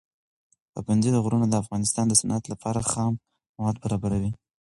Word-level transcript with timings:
پابندي 0.73 1.09
غرونه 1.23 1.45
د 1.49 1.53
افغانستان 1.63 2.05
د 2.07 2.13
صنعت 2.21 2.43
لپاره 2.51 2.87
خام 2.91 3.13
مواد 3.57 3.75
برابروي. 3.83 4.31